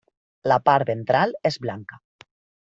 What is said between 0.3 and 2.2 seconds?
La part ventral és blanca.